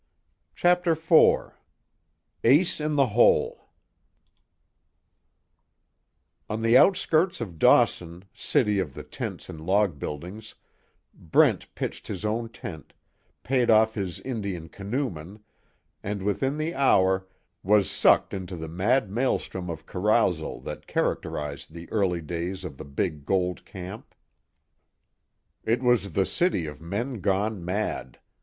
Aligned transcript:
CHAPTER 0.55 0.93
IV 0.93 1.51
ACE 2.43 2.79
IN 2.81 2.95
THE 2.95 3.05
HOLE 3.09 3.67
On 6.49 6.63
the 6.63 6.75
outskirts 6.75 7.39
of 7.39 7.59
Dawson, 7.59 8.23
city 8.33 8.79
of 8.79 8.95
the 8.95 9.03
tents 9.03 9.47
and 9.47 9.61
log 9.63 9.99
buildings, 9.99 10.55
Brent 11.13 11.75
pitched 11.75 12.07
his 12.07 12.25
own 12.25 12.49
tent, 12.49 12.93
paid 13.43 13.69
off 13.69 13.93
his 13.93 14.19
Indian 14.21 14.69
canoeman, 14.69 15.43
and 16.01 16.23
within 16.23 16.57
the 16.57 16.73
hour 16.73 17.27
was 17.61 17.87
sucked 17.87 18.33
into 18.33 18.55
the 18.55 18.67
mad 18.67 19.07
maelstrom 19.11 19.69
of 19.69 19.85
carousal 19.85 20.59
that 20.61 20.87
characterized 20.87 21.73
the 21.73 21.87
early 21.91 22.21
days 22.21 22.63
of 22.65 22.77
the 22.77 22.85
big 22.85 23.23
gold 23.23 23.63
camp. 23.65 24.15
It 25.63 25.83
was 25.83 26.13
the 26.13 26.25
city 26.25 26.65
of 26.65 26.81
men 26.81 27.19
gone 27.21 27.63
mad. 27.63 28.17